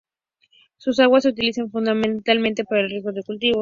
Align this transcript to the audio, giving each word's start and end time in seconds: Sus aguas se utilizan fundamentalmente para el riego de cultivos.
Sus 0.77 0.99
aguas 0.99 1.21
se 1.21 1.29
utilizan 1.29 1.69
fundamentalmente 1.69 2.63
para 2.63 2.81
el 2.81 2.89
riego 2.89 3.11
de 3.11 3.21
cultivos. 3.21 3.59